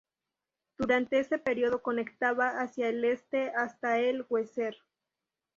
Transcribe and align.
Durante 0.79 1.19
ese 1.19 1.37
período 1.37 1.83
conectaba 1.83 2.59
hacia 2.59 2.89
el 2.89 3.05
este 3.05 3.51
hasta 3.51 3.99
el 3.99 4.25
Weser. 4.27 4.75